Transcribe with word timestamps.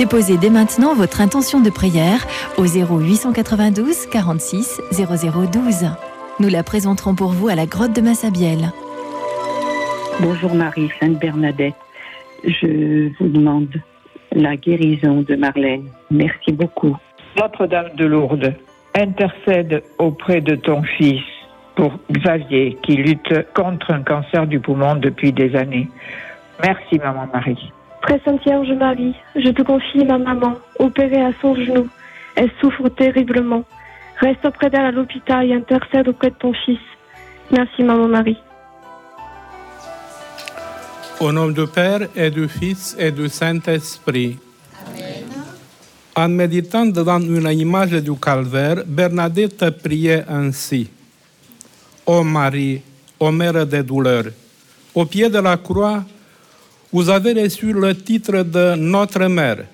Déposez 0.00 0.38
dès 0.38 0.48
maintenant 0.48 0.94
votre 0.94 1.20
intention 1.20 1.60
de 1.60 1.68
prière 1.68 2.26
au 2.56 2.64
0892 2.64 4.06
46 4.06 4.80
0012. 4.92 5.90
Nous 6.38 6.48
la 6.48 6.62
présenterons 6.62 7.14
pour 7.14 7.32
vous 7.32 7.48
à 7.48 7.54
la 7.54 7.66
grotte 7.66 7.94
de 7.94 8.00
Massabielle. 8.00 8.72
Bonjour 10.20 10.54
Marie, 10.54 10.88
Sainte 10.98 11.20
Bernadette. 11.20 11.74
Je 12.44 13.10
vous 13.18 13.28
demande 13.28 13.68
la 14.32 14.56
guérison 14.56 15.20
de 15.20 15.36
Marlène. 15.36 15.90
Merci 16.10 16.52
beaucoup. 16.52 16.96
Notre-Dame 17.36 17.90
de 17.94 18.06
Lourdes, 18.06 18.54
intercède 18.94 19.82
auprès 19.98 20.40
de 20.40 20.54
ton 20.54 20.82
fils 20.82 21.20
pour 21.76 21.92
Xavier 22.10 22.78
qui 22.82 22.96
lutte 22.96 23.52
contre 23.52 23.90
un 23.90 24.00
cancer 24.00 24.46
du 24.46 24.60
poumon 24.60 24.94
depuis 24.94 25.34
des 25.34 25.54
années. 25.54 25.90
Merci 26.62 26.98
Maman 26.98 27.28
Marie. 27.34 27.70
Très 28.02 28.20
Sainte 28.24 28.42
Vierge 28.42 28.72
Marie, 28.72 29.14
je 29.36 29.50
te 29.50 29.62
confie 29.62 30.04
ma 30.04 30.18
maman, 30.18 30.54
opérée 30.78 31.22
à 31.22 31.32
son 31.40 31.54
genou. 31.54 31.88
Elle 32.34 32.50
souffre 32.60 32.88
terriblement. 32.88 33.64
Reste 34.18 34.44
auprès 34.44 34.70
d'elle 34.70 34.86
à 34.86 34.90
l'hôpital 34.90 35.46
et 35.46 35.54
intercède 35.54 36.08
auprès 36.08 36.30
de 36.30 36.34
ton 36.36 36.52
fils. 36.52 36.78
Merci 37.50 37.82
Maman 37.82 38.08
Marie. 38.08 38.38
Au 41.20 41.32
nom 41.32 41.48
du 41.48 41.66
Père 41.66 42.08
et 42.16 42.30
du 42.30 42.48
Fils 42.48 42.96
et 42.98 43.10
du 43.10 43.28
Saint-Esprit. 43.28 44.38
En 46.16 46.28
méditant 46.28 46.86
devant 46.86 47.20
une 47.20 47.50
image 47.50 47.92
du 47.92 48.14
calvaire, 48.14 48.82
Bernadette 48.86 49.70
priait 49.82 50.24
ainsi. 50.28 50.90
Ô 52.06 52.22
Marie, 52.22 52.82
ô 53.18 53.30
Mère 53.30 53.66
des 53.66 53.82
douleurs, 53.82 54.24
au 54.94 55.04
pied 55.04 55.28
de 55.28 55.38
la 55.38 55.56
croix, 55.56 56.02
vous 56.92 57.08
avez 57.08 57.40
reçu 57.40 57.72
le 57.72 57.94
titre 57.94 58.42
de 58.42 58.74
Notre 58.74 59.26
Mère. 59.26 59.64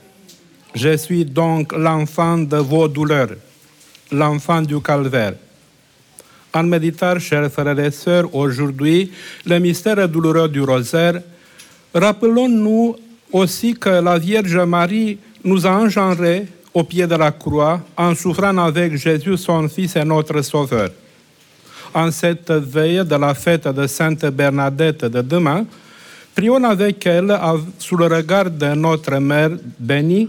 Je 0.75 0.97
suis 0.99 1.25
donc 1.25 1.73
l'enfant 1.73 2.37
de 2.37 2.59
vos 2.59 2.89
douleurs, 2.89 3.31
l'enfant 4.13 4.61
du 4.61 4.79
calvaire. 4.81 5.33
En 6.53 6.65
méditant, 6.65 7.19
chers 7.19 7.51
frères 7.51 7.79
et 7.79 7.91
sœurs, 7.91 8.35
aujourd'hui, 8.35 9.11
le 9.47 9.59
mystère 9.59 10.07
douloureux 10.07 10.49
du 10.49 10.61
rosaire, 10.61 11.23
rappelons-nous 11.95 12.97
aussi 13.33 13.75
que 13.75 13.89
la 13.89 14.19
Vierge 14.19 14.59
Marie 14.59 15.19
nous 15.43 15.67
a 15.67 15.71
engendrés 15.71 16.47
au 16.75 16.85
pied 16.85 17.07
de 17.07 17.15
la 17.15 17.33
croix 17.33 17.81
en 17.97 18.15
souffrant 18.15 18.59
avec 18.59 18.95
Jésus, 18.97 19.39
son 19.39 19.69
Fils 19.69 19.97
et 19.97 20.05
notre 20.05 20.43
Sauveur. 20.43 20.91
En 21.95 22.11
cette 22.11 22.51
veille 22.51 23.03
de 23.07 23.17
la 23.17 23.33
fête 23.33 23.69
de 23.69 23.87
Sainte 23.87 24.27
Bernadette 24.27 25.07
de 25.07 25.23
demain, 25.23 25.65
Prions 26.37 26.65
avec 26.65 27.07
elle, 27.07 27.35
sous 27.79 27.97
le 27.97 28.09
regard 28.09 28.51
de 28.51 28.75
notre 28.75 29.17
Mère 29.21 29.53
bénie, 29.79 30.29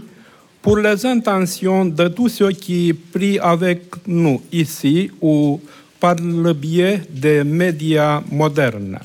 pour 0.61 0.77
les 0.77 1.05
intentions 1.05 1.83
de 1.83 2.07
tous 2.07 2.29
ceux 2.29 2.51
qui 2.51 2.93
prient 2.93 3.39
avec 3.39 3.81
nous 4.07 4.41
ici 4.49 5.11
ou 5.21 5.59
par 5.99 6.15
le 6.15 6.53
biais 6.53 7.01
des 7.09 7.43
médias 7.43 8.21
modernes. 8.31 8.99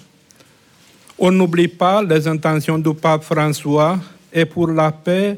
On 1.19 1.33
n'oublie 1.33 1.67
pas 1.67 2.05
les 2.05 2.29
intentions 2.29 2.79
du 2.79 2.95
pape 2.95 3.24
François 3.24 3.98
et 4.33 4.45
pour 4.45 4.69
la 4.69 4.92
paix, 4.92 5.36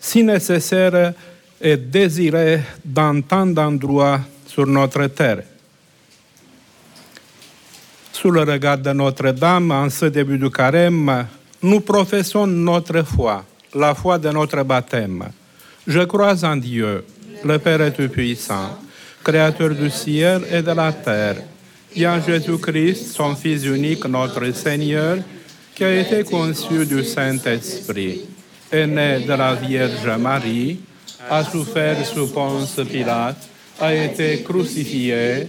si 0.00 0.24
nécessaire 0.24 1.14
et 1.60 1.76
désirée 1.76 2.60
dans 2.84 3.22
tant 3.22 3.46
d'endroits 3.46 4.18
sur 4.48 4.66
notre 4.66 5.06
terre 5.06 5.44
sous 8.14 8.30
le 8.30 8.42
regard 8.42 8.78
de 8.78 8.92
Notre-Dame, 8.92 9.72
en 9.72 9.90
ce 9.90 10.06
début 10.06 10.38
du 10.38 10.48
carême, 10.48 11.26
nous 11.62 11.80
professons 11.80 12.46
notre 12.46 13.02
foi, 13.02 13.44
la 13.74 13.94
foi 13.94 14.18
de 14.18 14.30
notre 14.30 14.62
baptême. 14.62 15.24
Je 15.86 16.00
crois 16.04 16.44
en 16.44 16.56
Dieu, 16.56 17.04
le 17.44 17.58
Père 17.58 17.92
Tout-Puissant, 17.92 18.78
Créateur 19.22 19.70
du 19.70 19.90
ciel 19.90 20.42
et 20.52 20.62
de 20.62 20.70
la 20.70 20.92
terre, 20.92 21.36
et 21.96 22.06
en 22.06 22.20
Jésus-Christ, 22.22 23.12
son 23.12 23.34
Fils 23.34 23.64
unique, 23.64 24.04
notre 24.06 24.48
Seigneur, 24.52 25.18
qui 25.74 25.84
a 25.84 26.00
été 26.00 26.22
conçu 26.22 26.86
du 26.86 27.02
Saint-Esprit, 27.02 28.20
est 28.70 28.86
né 28.86 29.20
de 29.20 29.32
la 29.32 29.54
Vierge 29.54 30.18
Marie, 30.18 30.78
a 31.28 31.42
souffert 31.42 32.04
sous 32.06 32.28
Ponce 32.28 32.80
Pilate, 32.88 33.48
a 33.80 33.92
été 33.92 34.42
crucifié, 34.42 35.48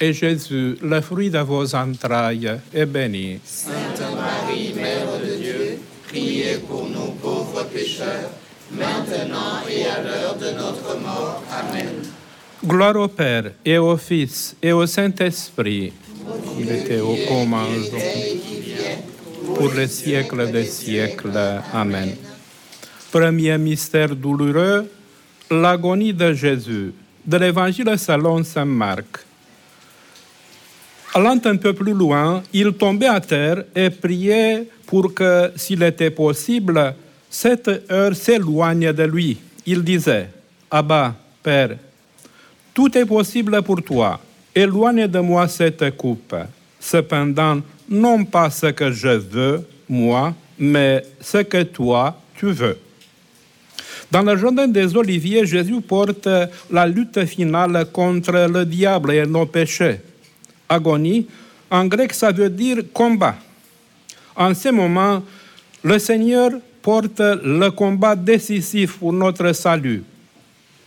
et 0.00 0.12
Jésus, 0.12 0.76
le 0.82 1.00
fruit 1.00 1.30
de 1.30 1.38
vos 1.38 1.74
entrailles, 1.74 2.58
est 2.72 2.86
béni. 2.86 3.38
Sainte 3.44 4.00
Marie, 4.14 4.72
Mère 4.74 5.20
de 5.24 5.42
Dieu, 5.42 5.78
priez 6.08 6.58
pour 6.68 6.88
nous 6.88 7.12
pauvres 7.22 7.64
pécheurs, 7.72 8.30
maintenant 8.72 9.62
et 9.68 9.86
à 9.86 10.02
l'heure 10.02 10.36
de 10.36 10.50
notre 10.56 10.98
mort. 11.00 11.42
Amen. 11.50 12.02
Gloire 12.64 12.96
au 12.96 13.08
Père, 13.08 13.52
et 13.64 13.78
au 13.78 13.96
Fils, 13.96 14.56
et 14.62 14.72
au 14.72 14.86
Saint-Esprit. 14.86 15.92
Il 16.58 16.70
était 16.70 17.00
au 17.00 17.16
commencement, 17.28 17.98
pour 19.54 19.72
les 19.74 19.88
siècles 19.88 20.50
des 20.50 20.64
siècles. 20.64 21.38
Amen. 21.72 22.16
Premier 23.12 23.58
mystère 23.58 24.16
douloureux, 24.16 24.90
l'agonie 25.50 26.12
de 26.12 26.32
Jésus, 26.32 26.92
de 27.24 27.36
l'Évangile 27.36 27.98
selon 27.98 28.42
Saint 28.42 28.64
Marc. 28.64 29.24
Allant 31.16 31.38
un 31.44 31.56
peu 31.56 31.72
plus 31.72 31.94
loin, 31.94 32.42
il 32.52 32.72
tombait 32.72 33.06
à 33.06 33.20
terre 33.20 33.62
et 33.76 33.88
priait 33.88 34.66
pour 34.84 35.14
que, 35.14 35.52
s'il 35.54 35.80
était 35.84 36.10
possible, 36.10 36.92
cette 37.30 37.70
heure 37.88 38.16
s'éloigne 38.16 38.92
de 38.92 39.04
lui. 39.04 39.38
Il 39.64 39.84
disait, 39.84 40.28
Abba, 40.68 41.14
Père, 41.40 41.76
tout 42.74 42.98
est 42.98 43.06
possible 43.06 43.62
pour 43.62 43.80
toi. 43.80 44.18
Éloigne 44.52 45.06
de 45.06 45.20
moi 45.20 45.46
cette 45.46 45.96
coupe. 45.96 46.34
Cependant, 46.80 47.60
non 47.88 48.24
pas 48.24 48.50
ce 48.50 48.66
que 48.66 48.90
je 48.90 49.08
veux, 49.08 49.64
moi, 49.88 50.34
mais 50.58 51.04
ce 51.20 51.38
que 51.38 51.62
toi, 51.62 52.20
tu 52.36 52.50
veux. 52.50 52.76
Dans 54.10 54.22
le 54.22 54.36
jardin 54.36 54.66
des 54.66 54.96
Oliviers, 54.96 55.46
Jésus 55.46 55.80
porte 55.80 56.28
la 56.72 56.86
lutte 56.88 57.24
finale 57.24 57.86
contre 57.92 58.48
le 58.52 58.64
diable 58.64 59.12
et 59.12 59.26
nos 59.26 59.46
péchés. 59.46 60.00
Agonie, 60.68 61.26
en 61.70 61.86
grec, 61.86 62.12
ça 62.12 62.32
veut 62.32 62.50
dire 62.50 62.78
combat. 62.92 63.36
En 64.36 64.54
ce 64.54 64.68
moment, 64.68 65.22
le 65.82 65.98
Seigneur 65.98 66.50
porte 66.82 67.20
le 67.20 67.70
combat 67.70 68.14
décisif 68.16 68.98
pour 68.98 69.12
notre 69.12 69.52
salut. 69.52 70.02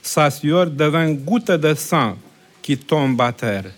Sa 0.02 0.30
sueur 0.30 0.68
devint 0.68 1.12
goutte 1.12 1.52
de 1.52 1.74
sang 1.74 2.18
qui 2.62 2.78
tombe 2.78 3.20
à 3.22 3.32
terre. 3.32 3.72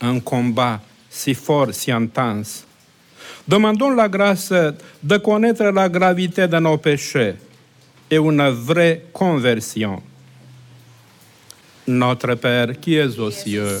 Un 0.00 0.18
combat 0.20 0.80
si 1.08 1.34
fort, 1.34 1.72
si 1.72 1.92
intense. 1.92 2.64
Demandons 3.46 3.90
la 3.90 4.08
grâce 4.08 4.52
de 5.02 5.16
connaître 5.18 5.64
la 5.64 5.88
gravité 5.88 6.48
de 6.48 6.58
nos 6.58 6.78
péchés 6.78 7.34
et 8.10 8.16
une 8.16 8.48
vraie 8.50 9.04
conversion. 9.12 10.02
Notre 11.86 12.34
Père 12.34 12.78
qui 12.80 12.94
es 12.94 13.18
aux 13.18 13.30
cieux, 13.30 13.80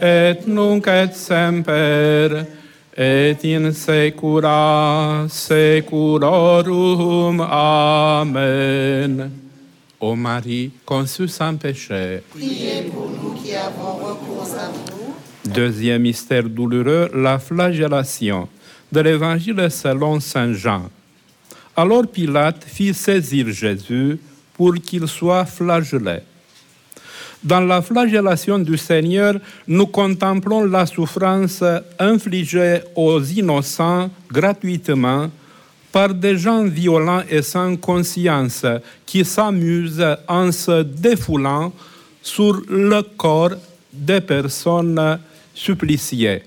et 0.00 0.46
nunc 0.46 0.86
et 0.86 1.14
semper 1.14 2.44
et 2.96 3.36
in 3.44 3.72
saecula 3.72 5.26
saeculorum. 5.28 7.40
Amen. 7.40 9.30
Ô 10.00 10.16
Marie, 10.16 10.70
conçue 10.86 11.28
sans 11.28 11.54
péché. 11.56 12.22
priez 12.30 12.84
pour 12.90 13.10
nous 13.10 13.34
qui 13.34 13.54
avons 13.54 13.96
recours 13.96 14.48
à 14.58 14.68
vous. 14.68 15.14
Deuxième 15.44 16.02
mystère 16.02 16.48
douloureux, 16.48 17.10
la 17.14 17.38
flagellation 17.38 18.48
de 18.90 19.00
l'évangile 19.00 19.70
selon 19.70 20.18
Saint 20.20 20.54
Jean. 20.54 20.88
Alors 21.76 22.06
Pilate 22.06 22.64
fit 22.64 22.94
saisir 22.94 23.48
Jésus 23.50 24.18
pour 24.54 24.74
qu'il 24.74 25.06
soit 25.06 25.44
flagellé. 25.44 26.20
Dans 27.42 27.60
la 27.60 27.80
flagellation 27.80 28.58
du 28.58 28.76
Seigneur, 28.76 29.34
nous 29.66 29.86
contemplons 29.86 30.64
la 30.64 30.84
souffrance 30.84 31.64
infligée 31.98 32.80
aux 32.94 33.22
innocents 33.22 34.10
gratuitement 34.30 35.30
par 35.90 36.12
des 36.12 36.36
gens 36.36 36.64
violents 36.64 37.22
et 37.28 37.40
sans 37.40 37.76
conscience 37.76 38.66
qui 39.06 39.24
s'amusent 39.24 40.04
en 40.28 40.52
se 40.52 40.82
défoulant 40.82 41.72
sur 42.22 42.60
le 42.68 43.00
corps 43.16 43.56
des 43.90 44.20
personnes 44.20 45.18
suppliciées. 45.54 46.42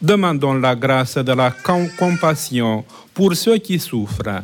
Demandons 0.00 0.54
la 0.54 0.76
grâce 0.76 1.16
de 1.16 1.32
la 1.32 1.52
compassion 1.98 2.84
pour 3.12 3.34
ceux 3.34 3.58
qui 3.58 3.78
souffrent. 3.78 4.42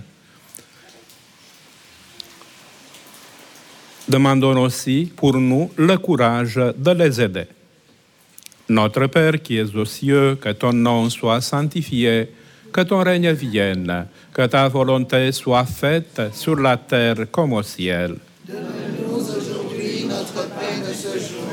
Demandons 4.12 4.58
aussi 4.58 5.10
pour 5.16 5.38
nous 5.38 5.70
le 5.78 5.96
courage 5.96 6.60
de 6.76 6.90
les 6.90 7.18
aider. 7.18 7.46
Notre 8.68 9.06
Père 9.06 9.40
qui 9.42 9.56
es 9.56 9.74
aux 9.74 9.86
cieux, 9.86 10.36
que 10.38 10.50
ton 10.50 10.74
nom 10.74 11.08
soit 11.08 11.40
sanctifié, 11.40 12.28
que 12.70 12.82
ton 12.82 12.98
règne 12.98 13.32
vienne, 13.32 14.06
que 14.34 14.46
ta 14.46 14.68
volonté 14.68 15.32
soit 15.32 15.64
faite 15.64 16.20
sur 16.34 16.56
la 16.56 16.76
terre 16.76 17.24
comme 17.30 17.54
au 17.54 17.62
ciel. 17.62 18.16
Donne-nous 18.46 19.16
aujourd'hui 19.16 20.04
notre 20.06 20.46
pain 20.58 20.76
de 20.86 20.92
ce 20.92 21.18
jour. 21.18 21.48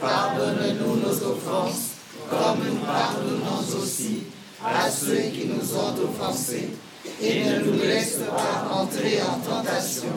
Pardonne-nous 0.00 0.96
nos 1.04 1.32
offenses, 1.32 1.96
comme 2.30 2.60
nous 2.66 2.78
pardonnons 2.78 3.60
aussi 3.78 4.22
à 4.64 4.88
ceux 4.88 5.28
qui 5.34 5.48
nous 5.48 5.76
ont 5.76 5.94
offensés. 6.08 6.70
Et 7.22 7.44
ne 7.44 7.60
nous 7.60 7.78
laisse 7.82 8.20
pas 8.20 8.74
entrer 8.74 9.18
en 9.20 9.38
tentation, 9.40 10.16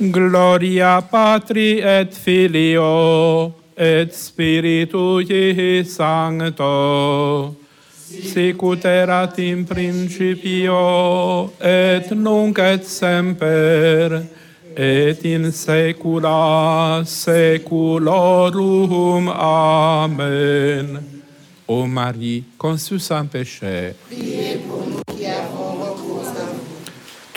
Gloria 0.00 1.02
Patri 1.02 1.80
et 1.80 2.14
Filio 2.14 3.52
et 3.76 4.12
Spiritui 4.12 5.84
Sancto. 5.84 7.56
Sicut 8.06 8.84
erat 8.84 9.38
in 9.38 9.64
principio 9.64 11.50
et 11.60 12.10
nunc 12.14 12.58
et 12.58 12.84
semper 12.84 14.22
et 14.76 15.24
in 15.24 15.50
saecula 15.50 17.02
saeculorum 17.04 18.08
amen. 19.28 20.98
O 21.66 21.86
marie 21.86 22.44
conçue 22.56 23.00
sans 23.00 23.26
péché 23.26 23.94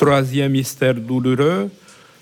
troisième 0.01 0.53
mystère 0.53 0.96
douloureux 0.96 1.70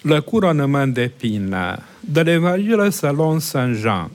le 0.06 0.22
couronnement 0.22 0.88
d'épines 0.88 1.78
de 2.04 2.22
l'évangile 2.22 2.92
selon 2.92 3.40
Saint 3.40 3.74
Jean. 3.74 4.10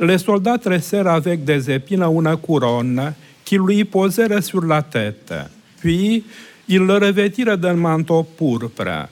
Les 0.00 0.18
soldats 0.18 0.58
tressèrent 0.58 1.08
avec 1.08 1.44
des 1.44 1.70
épines 1.70 2.02
une 2.02 2.36
couronne 2.36 3.12
qu'ils 3.44 3.60
lui 3.60 3.84
posèrent 3.84 4.42
sur 4.42 4.64
la 4.64 4.82
tête. 4.82 5.34
Puis, 5.80 6.24
ils 6.68 6.80
le 6.80 6.94
revêtirent 6.94 7.58
d'un 7.58 7.74
manteau 7.74 8.22
pourpre. 8.22 9.08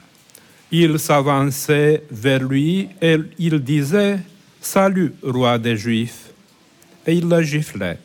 Ils 0.71 0.97
s'avançaient 0.99 2.03
vers 2.09 2.43
lui 2.43 2.89
et 3.01 3.17
ils 3.37 3.59
disaient 3.59 4.19
Salut, 4.59 5.13
roi 5.23 5.57
des 5.57 5.75
Juifs. 5.75 6.31
Et 7.05 7.15
ils 7.15 7.27
le 7.27 7.41
giflaient. 7.41 7.97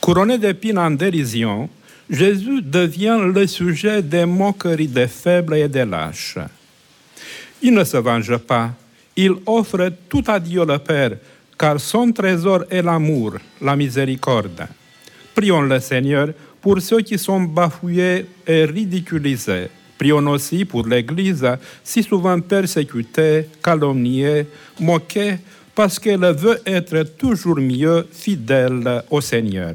Couronné 0.00 0.38
d'épines 0.38 0.78
en 0.78 0.90
dérision, 0.90 1.68
Jésus 2.10 2.62
devient 2.62 3.18
le 3.34 3.46
sujet 3.46 4.02
des 4.02 4.24
moqueries 4.24 4.88
des 4.88 5.08
faibles 5.08 5.56
et 5.56 5.68
des 5.68 5.84
lâches. 5.84 6.38
Il 7.60 7.74
ne 7.74 7.84
se 7.84 7.98
venge 7.98 8.36
pas, 8.38 8.70
il 9.14 9.32
offre 9.44 9.90
tout 10.08 10.24
à 10.26 10.40
Dieu 10.40 10.64
le 10.64 10.78
Père, 10.78 11.18
car 11.58 11.78
son 11.78 12.10
trésor 12.12 12.64
est 12.70 12.82
l'amour, 12.82 13.34
la 13.60 13.76
miséricorde. 13.76 14.66
Prions 15.34 15.60
le 15.60 15.80
Seigneur 15.80 16.28
pour 16.62 16.80
ceux 16.80 17.00
qui 17.00 17.18
sont 17.18 17.40
bafouillés 17.40 18.26
et 18.46 18.64
ridiculisés. 18.64 19.68
Prions 19.98 20.26
aussi 20.28 20.64
pour 20.64 20.86
l'Église, 20.86 21.46
si 21.84 22.02
souvent 22.02 22.40
persécutée, 22.40 23.46
calomniée, 23.62 24.46
moquée, 24.80 25.38
parce 25.74 25.98
qu'elle 25.98 26.24
veut 26.34 26.60
être 26.64 27.02
toujours 27.18 27.58
mieux 27.58 28.06
fidèle 28.12 29.02
au 29.10 29.20
Seigneur. 29.20 29.74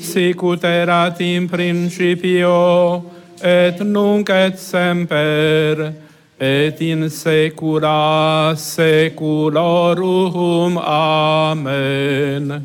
sicut 0.00 0.64
erat 0.64 1.20
in 1.20 1.46
principio 1.48 3.04
et 3.42 3.78
nunc 3.84 4.28
et 4.30 4.56
semper 4.58 5.92
et 6.40 6.80
in 6.80 7.08
saecula 7.10 8.54
saeculorum. 8.56 10.78
Amen. 10.78 12.64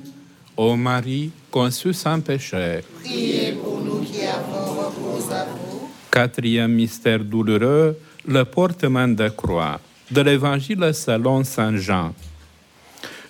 Ô 0.55 0.75
Marie, 0.75 1.31
conçue 1.51 1.93
sans 1.93 2.19
péché. 2.21 2.81
priez 3.03 3.51
pour 3.53 3.79
nous 3.81 3.99
qui 4.01 4.21
avons 4.25 4.73
recours 4.73 5.31
à 5.31 5.45
vous. 5.45 5.89
Quatrième 6.09 6.73
mystère 6.73 7.23
douloureux, 7.23 7.95
le 8.25 8.43
portement 8.45 9.07
de 9.07 9.29
croix 9.29 9.79
de 10.09 10.21
l'évangile 10.21 10.91
selon 10.93 11.43
Saint 11.43 11.75
Jean. 11.77 12.13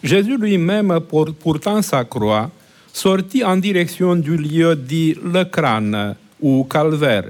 Jésus 0.04 0.38
lui-même, 0.38 1.00
pour- 1.10 1.34
portant 1.34 1.82
sa 1.82 2.06
croix, 2.06 2.50
sortit 2.98 3.44
en 3.44 3.58
direction 3.58 4.16
du 4.16 4.36
lieu 4.36 4.76
dit 4.76 5.16
le 5.24 5.44
crâne 5.44 6.16
ou 6.42 6.64
calvaire, 6.64 7.30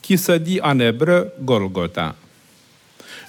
qui 0.00 0.16
se 0.16 0.32
dit 0.32 0.60
en 0.62 0.78
hébreu 0.78 1.32
Golgotha. 1.40 2.14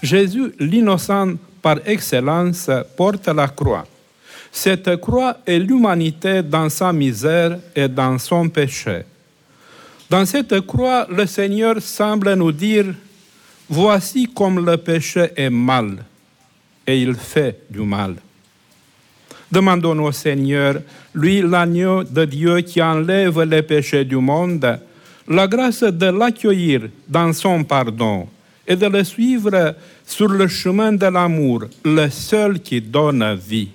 Jésus, 0.03 0.53
l'innocent 0.59 1.33
par 1.59 1.77
excellence, 1.85 2.69
porte 2.95 3.27
la 3.27 3.47
croix. 3.47 3.85
Cette 4.51 4.95
croix 4.97 5.37
est 5.45 5.57
l'humanité 5.59 6.43
dans 6.43 6.69
sa 6.69 6.93
misère 6.93 7.57
et 7.75 7.87
dans 7.87 8.19
son 8.19 8.47
péché. 8.49 9.03
Dans 10.07 10.25
cette 10.25 10.61
croix, 10.61 11.07
le 11.09 11.25
Seigneur 11.25 11.81
semble 11.81 12.33
nous 12.35 12.51
dire, 12.51 12.93
voici 13.67 14.27
comme 14.27 14.63
le 14.63 14.77
péché 14.77 15.31
est 15.35 15.49
mal, 15.49 16.05
et 16.85 17.01
il 17.01 17.15
fait 17.15 17.61
du 17.71 17.81
mal. 17.81 18.15
Demandons 19.51 19.99
au 20.03 20.11
Seigneur, 20.11 20.81
lui 21.13 21.41
l'agneau 21.41 22.03
de 22.03 22.25
Dieu 22.25 22.61
qui 22.61 22.81
enlève 22.81 23.41
les 23.41 23.63
péchés 23.63 24.05
du 24.05 24.17
monde, 24.17 24.79
la 25.27 25.47
grâce 25.47 25.83
de 25.83 26.05
l'accueillir 26.07 26.89
dans 27.07 27.33
son 27.33 27.63
pardon 27.63 28.27
et 28.67 28.75
de 28.75 28.85
le 28.85 29.03
suivre 29.03 29.75
sur 30.05 30.27
le 30.27 30.47
chemin 30.47 30.93
de 30.93 31.07
l'amour, 31.07 31.65
le 31.83 32.09
seul 32.09 32.59
qui 32.59 32.79
donne 32.79 33.35
vie. 33.35 33.69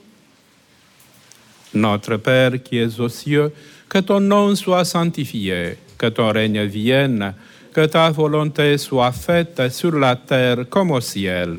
Notre 1.75 2.17
Père 2.19 2.63
qui 2.63 2.79
es 2.79 3.01
aux 3.01 3.09
cieux, 3.09 3.53
que 3.89 3.99
ton 3.99 4.21
nom 4.21 4.55
soit 4.55 4.85
sanctifié, 4.85 5.77
que 5.99 6.07
ton 6.07 6.31
règne 6.31 6.65
vienne, 6.65 7.35
que 7.73 7.87
ta 7.87 8.11
volonté 8.11 8.79
soit 8.79 9.11
faite 9.11 9.61
sur 9.71 9.99
la 9.99 10.15
terre 10.15 10.69
comme 10.71 10.93
au 10.93 11.01
ciel. 11.01 11.59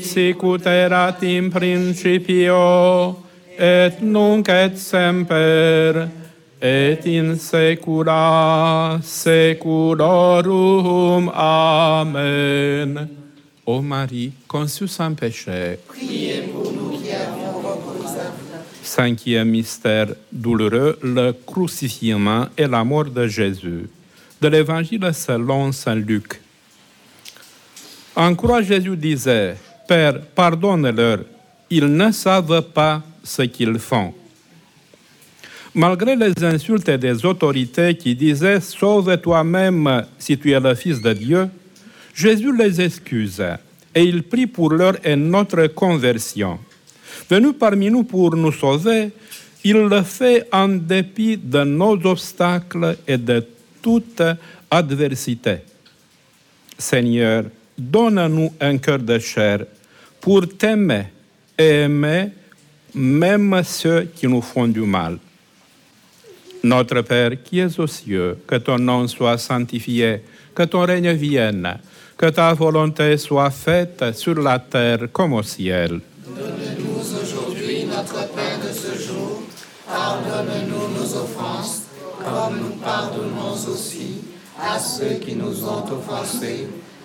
sicut 0.00 0.66
in 0.66 1.50
principio 1.50 3.16
et 3.58 4.00
nunc 4.00 4.48
et 4.48 4.76
semper 4.76 6.08
et 6.60 7.06
in 7.06 7.36
saecula 7.36 9.00
saeculorum. 9.02 10.48
Amen. 11.34 13.08
Ô 13.66 13.80
Marie, 13.82 14.32
conçue 14.48 14.88
sans 14.88 15.14
péché. 15.14 15.78
Cinquième 18.82 19.48
mystère 19.48 20.14
douloureux, 20.30 20.98
le 21.02 21.32
crucifixion 21.32 22.48
et 22.58 22.66
la 22.66 22.84
mort 22.84 23.04
de 23.04 23.26
Jésus. 23.26 23.88
De 24.40 24.48
l'évangile 24.48 25.10
selon 25.14 25.70
Saint 25.72 25.94
Luc. 25.94 26.40
En 28.14 28.34
croix, 28.34 28.60
Jésus 28.60 28.96
disait, 28.96 29.56
Père, 29.86 30.20
pardonne-leur, 30.34 31.20
ils 31.70 31.86
ne 31.86 32.10
savent 32.12 32.62
pas 32.74 33.02
ce 33.22 33.42
qu'ils 33.42 33.78
font. 33.78 34.14
Malgré 35.74 36.14
les 36.16 36.32
insultes 36.44 36.90
des 36.90 37.24
autorités 37.24 37.94
qui 37.94 38.14
disaient, 38.14 38.60
Sauve 38.60 39.16
toi-même 39.18 40.04
si 40.18 40.36
tu 40.36 40.52
es 40.52 40.60
le 40.60 40.74
Fils 40.74 41.00
de 41.00 41.12
Dieu, 41.12 41.48
Jésus 42.14 42.54
les 42.54 42.80
excuse 42.80 43.42
et 43.94 44.04
il 44.04 44.22
prie 44.22 44.46
pour 44.46 44.70
leur 44.70 44.94
et 45.06 45.16
notre 45.16 45.66
conversion. 45.68 46.58
Venu 47.28 47.52
parmi 47.52 47.90
nous 47.90 48.04
pour 48.04 48.34
nous 48.36 48.52
sauver, 48.52 49.10
il 49.64 49.76
le 49.76 50.02
fait 50.02 50.48
en 50.52 50.68
dépit 50.68 51.36
de 51.36 51.64
nos 51.64 51.94
obstacles 52.06 52.98
et 53.06 53.16
de 53.16 53.46
toute 53.80 54.22
adversité. 54.70 55.58
Seigneur, 56.76 57.44
donne-nous 57.78 58.52
un 58.60 58.78
cœur 58.78 58.98
de 58.98 59.18
chair 59.18 59.64
pour 60.20 60.46
t'aimer 60.48 61.06
et 61.58 61.82
aimer 61.82 62.30
même 62.94 63.62
ceux 63.64 64.02
qui 64.14 64.28
nous 64.28 64.42
font 64.42 64.68
du 64.68 64.80
mal. 64.80 65.18
Notre 66.62 67.00
Père 67.02 67.42
qui 67.42 67.58
es 67.58 67.80
aux 67.80 67.86
cieux, 67.86 68.38
que 68.46 68.56
ton 68.56 68.78
nom 68.78 69.08
soit 69.08 69.38
sanctifié, 69.38 70.22
que 70.54 70.62
ton 70.62 70.82
règne 70.82 71.12
vienne, 71.12 71.78
que 72.16 72.26
ta 72.26 72.54
volonté 72.54 73.16
soit 73.16 73.50
faite 73.50 74.14
sur 74.14 74.40
la 74.40 74.58
terre 74.58 75.08
comme 75.12 75.32
au 75.32 75.42
ciel. 75.42 76.00
Donne-nous 76.24 77.20
aujourd'hui 77.20 77.84
notre 77.86 78.28
pain 78.28 78.58
de 78.64 78.72
ce 78.72 79.02
jour. 79.02 79.42
Pardonne-nous 79.88 81.00
nos 81.00 81.16
offenses, 81.16 81.82
comme 82.18 82.58
nous 82.60 82.76
pardonnons 82.76 83.54
aussi 83.68 84.22
à 84.60 84.78
ceux 84.78 85.14
qui 85.14 85.34
nous 85.34 85.64
ont 85.64 85.84
offensés. 85.90 86.68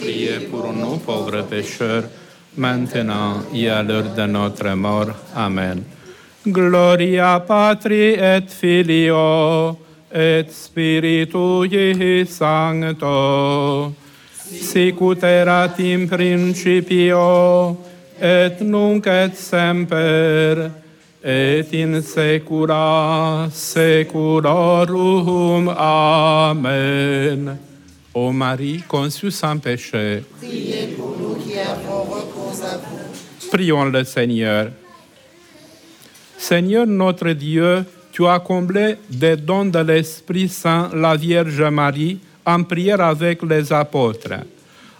priez 0.00 0.40
pour 0.50 0.72
nous 0.72 0.96
pauvres 0.98 1.42
pécheurs, 1.42 2.04
maintenant 2.56 3.42
et 3.54 3.68
à 3.68 3.82
l'heure 3.82 4.14
de 4.16 4.26
notre 4.26 4.74
mort. 4.74 5.14
Amen. 5.34 5.84
Gloria 6.46 7.40
Patri 7.40 8.14
et 8.14 8.48
Filio 8.48 9.76
et 10.10 10.46
Spiritui 10.50 12.26
Sancto, 12.26 13.92
sicut 14.50 15.22
erat 15.22 15.78
in 15.78 16.08
principio 16.08 17.76
et 18.20 18.60
nunc 18.60 19.06
et 19.06 19.36
semper 19.36 20.70
et 21.22 21.74
in 21.74 22.02
saecula 22.02 23.48
saeculorum. 23.52 25.68
Amen. 25.68 27.69
Ô 28.12 28.32
Marie 28.32 28.82
conçue 28.88 29.30
sans 29.30 29.56
péché, 29.58 30.24
priez 30.40 30.88
pour 30.96 31.16
nous 31.16 31.36
qui 31.36 31.56
avons 31.56 32.02
recours 32.02 32.56
à 32.64 32.76
vous. 32.76 33.48
prions 33.52 33.84
le 33.84 34.02
Seigneur. 34.02 34.70
Seigneur 36.36 36.88
notre 36.88 37.30
Dieu, 37.30 37.84
tu 38.10 38.26
as 38.26 38.40
comblé 38.40 38.96
des 39.08 39.36
dons 39.36 39.66
de 39.66 39.78
l'Esprit 39.78 40.48
Saint 40.48 40.90
la 40.92 41.14
Vierge 41.14 41.62
Marie 41.62 42.18
en 42.44 42.64
prière 42.64 43.00
avec 43.00 43.44
les 43.44 43.72
apôtres. 43.72 44.40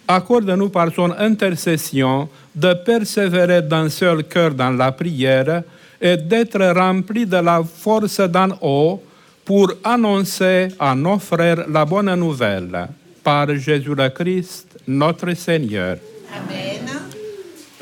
Accorde-nous 0.07 0.69
par 0.69 0.95
son 0.95 1.11
intercession 1.11 2.29
de 2.55 2.75
persévérer 2.75 3.63
d'un 3.63 3.89
seul 3.89 4.23
cœur 4.23 4.55
dans 4.55 4.71
la 4.71 4.93
prière 4.93 5.65
et 6.01 6.17
d'être 6.17 6.63
remplis 6.79 7.27
de 7.27 7.39
la 7.39 7.61
force 7.65 8.21
d'en 8.21 8.51
haut 8.63 9.03
pour 9.45 9.73
annoncer 9.83 10.69
à 10.79 10.95
nos 10.95 11.19
frères 11.19 11.65
la 11.69 11.85
bonne 11.85 12.15
nouvelle. 12.15 12.89
Par 13.23 13.55
Jésus 13.57 13.95
le 13.95 14.09
Christ, 14.09 14.79
notre 14.87 15.35
Seigneur. 15.35 15.97
Amen. 16.35 17.01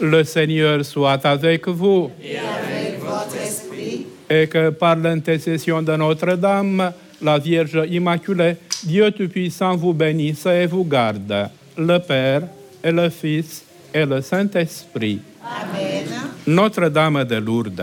Le 0.00 0.24
Seigneur 0.24 0.84
soit 0.84 1.24
avec 1.24 1.66
vous 1.68 2.10
Et 2.22 2.36
avec 2.36 3.00
votre 3.00 3.36
esprit, 3.36 4.06
et 4.28 4.46
que 4.46 4.70
par 4.70 4.96
l'intercession 4.96 5.82
de 5.82 5.96
Notre-Dame, 5.96 6.92
la 7.20 7.38
Vierge 7.38 7.82
Immaculée, 7.90 8.56
Dieu 8.84 9.10
Tout-Puissant 9.10 9.76
vous 9.76 9.92
bénisse 9.92 10.46
et 10.46 10.66
vous 10.66 10.84
garde, 10.84 11.50
le 11.76 11.98
Père 11.98 12.42
et 12.82 12.92
le 12.92 13.08
Fils 13.10 13.64
et 13.92 14.04
le 14.04 14.20
Saint-Esprit. 14.20 15.20
Amen. 15.42 16.04
Notre-Dame 16.46 17.24
de 17.24 17.36
Lourdes, 17.36 17.82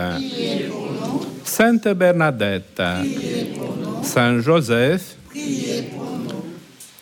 Sainte 1.44 1.88
Bernadette, 1.88 2.82
Saint 4.02 4.40
Joseph, 4.40 5.16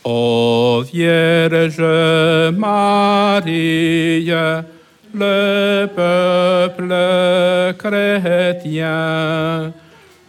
Ô 0.04 0.82
Vierge 0.82 1.80
Marie, 2.52 4.30
le 5.14 5.86
peuple 5.86 6.94
chrétien. 7.78 9.72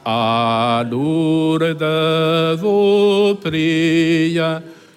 À 0.06 0.84
Lourdes 0.90 2.58
vous 2.58 3.36
prie, 3.44 4.40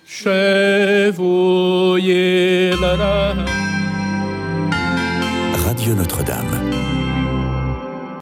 chez 0.06 1.10
vous 1.10 1.96
il 1.98 2.76
Radio 5.66 5.94
Notre-Dame. 5.94 6.87